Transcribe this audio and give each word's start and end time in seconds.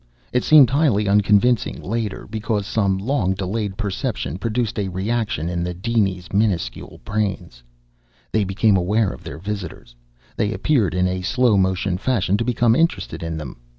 It 0.33 0.43
seemed 0.43 0.71
highly 0.71 1.07
unconvincing, 1.07 1.79
later, 1.79 2.25
because 2.25 2.65
some 2.65 2.97
long 2.97 3.35
delayed 3.35 3.77
perception 3.77 4.39
produced 4.39 4.79
a 4.79 4.87
reaction 4.87 5.47
in 5.47 5.63
the 5.63 5.75
dinies' 5.75 6.33
minuscule 6.33 6.99
brains. 7.05 7.61
They 8.31 8.43
became 8.43 8.75
aware 8.75 9.11
of 9.11 9.23
their 9.23 9.37
visitors. 9.37 9.93
They 10.35 10.53
appeared, 10.53 10.95
in 10.95 11.07
a 11.07 11.21
slow 11.21 11.55
motion 11.55 11.99
fashion, 11.99 12.35
to 12.37 12.43
become 12.43 12.75
interested 12.75 13.21
in 13.21 13.37
them. 13.37 13.57